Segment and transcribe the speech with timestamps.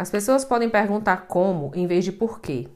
[0.00, 2.66] As pessoas podem perguntar como em vez de por quê.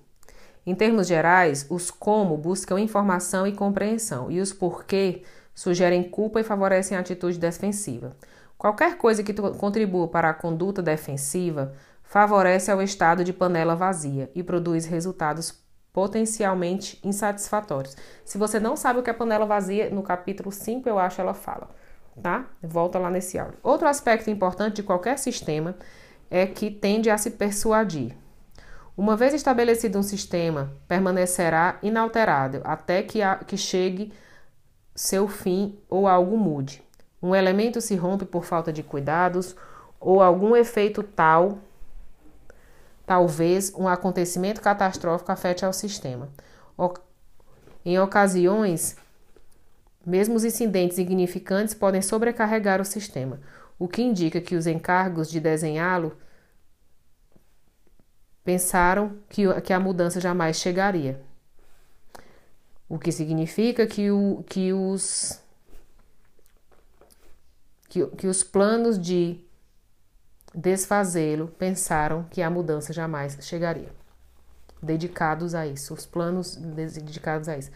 [0.66, 5.22] Em termos gerais, os como buscam informação e compreensão, e os porquê
[5.54, 8.14] sugerem culpa e favorecem a atitude defensiva.
[8.58, 11.72] Qualquer coisa que contribua para a conduta defensiva
[12.02, 15.64] favorece ao estado de panela vazia e produz resultados
[15.94, 17.96] potencialmente insatisfatórios.
[18.22, 21.32] Se você não sabe o que é panela vazia, no capítulo 5 eu acho ela
[21.32, 21.70] fala,
[22.22, 22.44] tá?
[22.62, 23.56] Volta lá nesse áudio.
[23.62, 25.74] Outro aspecto importante de qualquer sistema
[26.34, 28.16] é que tende a se persuadir.
[28.96, 34.12] Uma vez estabelecido um sistema, permanecerá inalterado até que, a, que chegue
[34.96, 36.82] seu fim ou algo mude.
[37.22, 39.54] Um elemento se rompe por falta de cuidados
[40.00, 41.58] ou algum efeito tal,
[43.06, 46.28] talvez um acontecimento catastrófico afete ao sistema.
[47.84, 48.96] Em ocasiões,
[50.04, 53.38] mesmo os incidentes significantes podem sobrecarregar o sistema,
[53.78, 56.16] o que indica que os encargos de desenhá-lo
[58.44, 61.20] pensaram que, que a mudança jamais chegaria.
[62.88, 65.40] O que significa que, o, que, os,
[67.88, 69.40] que, que os planos de
[70.54, 73.90] desfazê-lo pensaram que a mudança jamais chegaria.
[74.80, 77.70] Dedicados a isso, os planos dedicados a isso.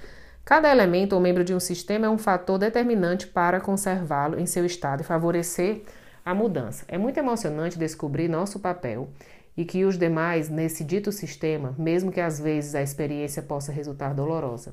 [0.48, 4.64] Cada elemento ou membro de um sistema é um fator determinante para conservá-lo em seu
[4.64, 5.82] estado e favorecer
[6.24, 6.86] a mudança.
[6.88, 9.10] É muito emocionante descobrir nosso papel
[9.54, 14.14] e que os demais nesse dito sistema, mesmo que às vezes a experiência possa resultar
[14.14, 14.72] dolorosa.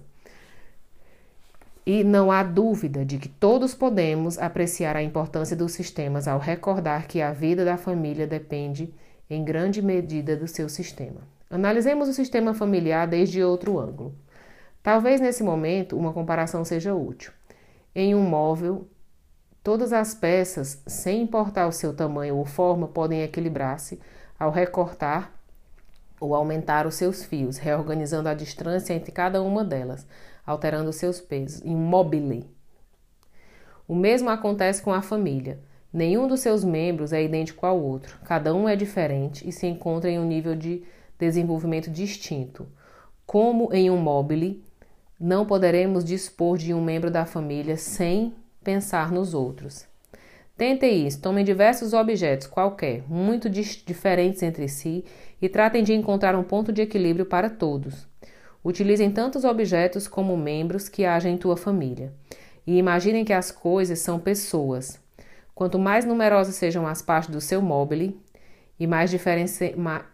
[1.85, 7.05] E não há dúvida de que todos podemos apreciar a importância dos sistemas ao recordar
[7.05, 8.93] que a vida da família depende
[9.29, 11.19] em grande medida do seu sistema.
[11.49, 14.15] Analisemos o sistema familiar desde outro ângulo.
[14.85, 17.31] Talvez nesse momento uma comparação seja útil.
[17.95, 18.87] Em um móvel,
[19.63, 23.99] todas as peças, sem importar o seu tamanho ou forma, podem equilibrar-se
[24.37, 25.33] ao recortar
[26.19, 30.05] ou aumentar os seus fios, reorganizando a distância entre cada uma delas,
[30.45, 32.45] alterando seus pesos, imóvel.
[33.87, 35.59] O mesmo acontece com a família.
[35.91, 40.11] Nenhum dos seus membros é idêntico ao outro, cada um é diferente e se encontra
[40.11, 40.83] em um nível de
[41.17, 42.67] desenvolvimento distinto.
[43.25, 44.63] Como em um mobile,
[45.19, 48.33] não poderemos dispor de um membro da família sem
[48.63, 49.85] pensar nos outros.
[50.57, 55.03] Tentem isso, tomem diversos objetos qualquer, muito diferentes entre si,
[55.41, 58.07] e tratem de encontrar um ponto de equilíbrio para todos.
[58.63, 62.13] Utilizem tantos objetos como membros que haja em tua família.
[62.65, 64.99] E imaginem que as coisas são pessoas.
[65.53, 68.19] Quanto mais numerosas sejam as partes do seu mobile
[68.79, 69.11] e mais,
[69.77, 70.05] ma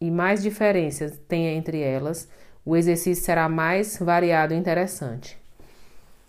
[0.00, 2.28] e mais diferenças tenha entre elas,
[2.64, 5.38] o exercício será mais variado e interessante.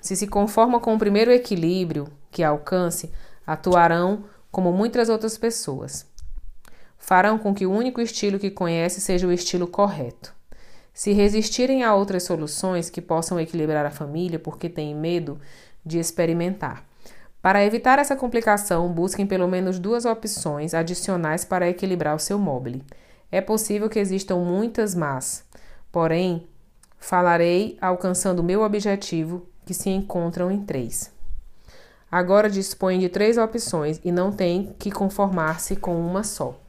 [0.01, 3.11] Se se conforma com o primeiro equilíbrio que alcance,
[3.45, 6.07] Atuarão como muitas outras pessoas.
[6.97, 10.33] Farão com que o único estilo que conhece seja o estilo correto.
[10.91, 15.39] Se resistirem a outras soluções que possam equilibrar a família porque têm medo
[15.85, 16.83] de experimentar.
[17.39, 22.83] Para evitar essa complicação, busquem pelo menos duas opções adicionais para equilibrar o seu mobile.
[23.31, 25.43] É possível que existam muitas más,
[25.95, 26.45] porém,
[26.97, 31.09] falarei alcançando o meu objetivo, que se encontram em três.
[32.11, 36.59] Agora dispõe de três opções e não tem que conformar-se com uma só.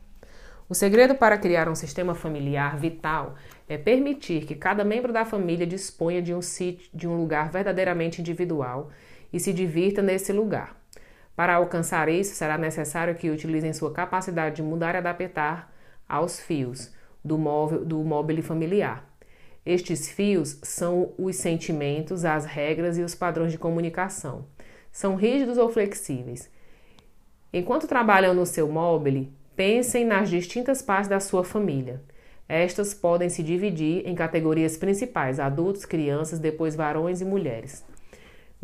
[0.69, 3.35] O segredo para criar um sistema familiar vital
[3.69, 8.21] é permitir que cada membro da família disponha de um sítio, de um lugar verdadeiramente
[8.21, 8.91] individual
[9.33, 10.81] e se divirta nesse lugar.
[11.35, 15.75] Para alcançar isso, será necessário que utilizem sua capacidade de mudar e adaptar
[16.09, 16.95] aos fios
[17.25, 19.16] do móvel do mobile familiar.
[19.67, 24.47] Estes fios são os sentimentos, as regras e os padrões de comunicação.
[24.93, 26.49] São rígidos ou flexíveis?
[27.53, 32.01] Enquanto trabalham no seu mobile, pensem nas distintas partes da sua família.
[32.49, 37.85] Estas podem se dividir em categorias principais: adultos, crianças, depois varões e mulheres.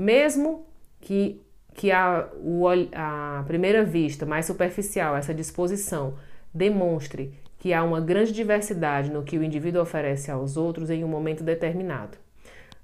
[0.00, 0.64] Mesmo
[1.00, 1.42] que,
[1.74, 2.62] que a, o,
[2.94, 6.14] a primeira vista mais superficial, essa disposição,
[6.54, 11.06] demonstre que há uma grande diversidade no que o indivíduo oferece aos outros em um
[11.06, 12.18] momento determinado.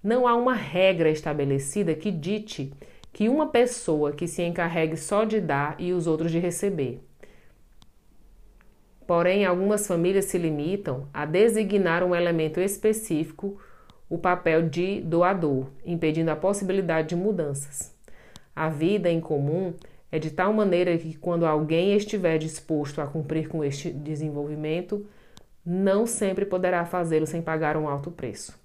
[0.01, 2.73] Não há uma regra estabelecida que dite
[3.13, 7.03] que uma pessoa que se encarregue só de dar e os outros de receber.
[9.05, 13.61] Porém, algumas famílias se limitam a designar um elemento específico,
[14.09, 17.93] o papel de doador, impedindo a possibilidade de mudanças.
[18.55, 19.75] A vida em comum
[20.11, 25.07] é de tal maneira que, quando alguém estiver disposto a cumprir com este desenvolvimento,
[25.65, 28.59] não sempre poderá fazê-lo sem pagar um alto preço.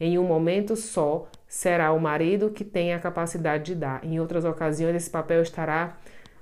[0.00, 4.04] Em um momento só, será o marido que tem a capacidade de dar.
[4.04, 5.98] Em outras ocasiões, esse papel estará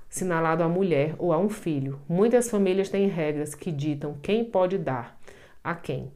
[0.09, 1.99] assinalado à mulher ou a um filho.
[2.07, 5.19] Muitas famílias têm regras que ditam quem pode dar
[5.63, 6.11] a quem.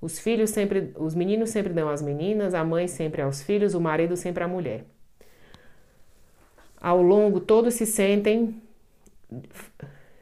[0.00, 3.80] Os filhos sempre, os meninos sempre dão às meninas, a mãe sempre aos filhos, o
[3.80, 4.84] marido sempre à mulher.
[6.84, 8.62] Ao longo, todos se sentem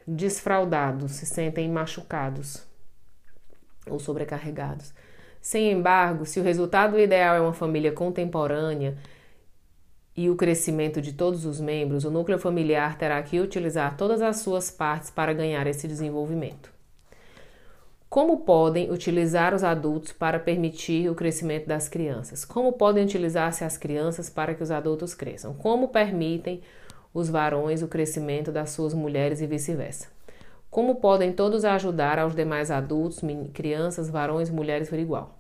[0.06, 2.64] desfraudados, se sentem machucados
[3.90, 4.94] ou sobrecarregados.
[5.40, 8.96] Sem embargo, se o resultado ideal é uma família contemporânea
[10.16, 14.36] e o crescimento de todos os membros, o núcleo familiar terá que utilizar todas as
[14.36, 16.71] suas partes para ganhar esse desenvolvimento.
[18.12, 22.44] Como podem utilizar os adultos para permitir o crescimento das crianças?
[22.44, 25.54] Como podem utilizar-se as crianças para que os adultos cresçam?
[25.54, 26.60] Como permitem
[27.14, 30.08] os varões o crescimento das suas mulheres e vice-versa?
[30.70, 33.22] Como podem todos ajudar aos demais adultos,
[33.54, 35.38] crianças, varões mulheres por igual?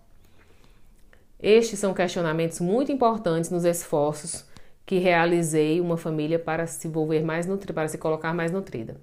[1.38, 4.46] Estes são questionamentos muito importantes nos esforços
[4.86, 8.96] que realizei uma família para se envolver mais nutrida, para se colocar mais nutrida.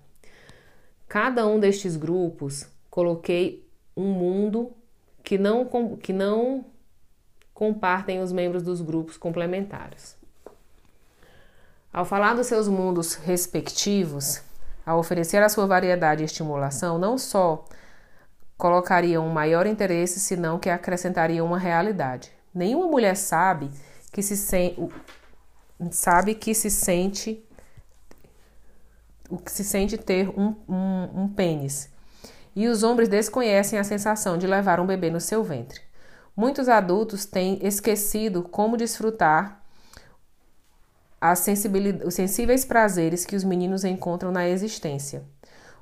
[1.07, 4.71] Cada um destes grupos coloquei um mundo
[5.23, 5.65] que não,
[6.01, 6.65] que não
[7.53, 10.17] compartem os membros dos grupos complementares.
[11.91, 14.41] Ao falar dos seus mundos respectivos,
[14.85, 17.65] ao oferecer a sua variedade e estimulação, não só
[18.57, 22.31] colocariam um maior interesse, senão que acrescentariam uma realidade.
[22.53, 23.71] Nenhuma mulher sabe
[24.11, 24.89] que se sente,
[25.91, 27.43] sabe que se sente
[29.29, 31.89] o que se sente ter um, um, um pênis.
[32.59, 35.79] E os homens desconhecem a sensação de levar um bebê no seu ventre.
[36.35, 39.63] Muitos adultos têm esquecido como desfrutar
[42.05, 45.23] os sensíveis prazeres que os meninos encontram na existência.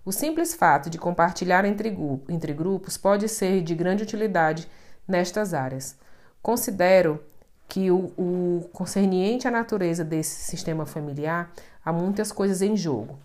[0.05, 1.97] O simples fato de compartilhar entre,
[2.29, 4.69] entre grupos pode ser de grande utilidade
[5.07, 5.95] nestas áreas.
[6.43, 7.19] Considero
[7.67, 11.51] que o, o concerniente à natureza desse sistema familiar
[11.83, 13.17] há muitas coisas em jogo.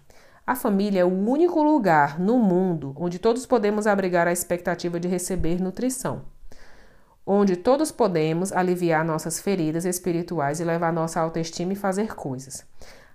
[0.47, 5.09] A família é o único lugar no mundo onde todos podemos abrigar a expectativa de
[5.09, 6.23] receber nutrição
[7.27, 12.65] onde todos podemos aliviar nossas feridas espirituais e levar nossa autoestima e fazer coisas.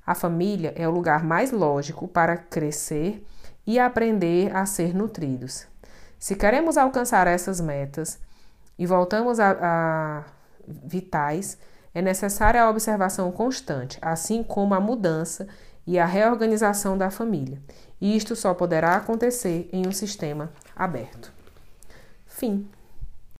[0.06, 3.26] A família é o lugar mais lógico para crescer
[3.66, 5.68] e aprender a ser nutridos.
[6.18, 8.18] Se queremos alcançar essas metas
[8.80, 10.24] e voltamos a, a
[10.66, 11.58] vitais,
[11.94, 15.48] é necessária a observação constante, assim como a mudança
[15.88, 17.60] e a reorganização da família.
[18.00, 21.34] Isto só poderá acontecer em um sistema aberto.
[22.28, 22.68] Fim.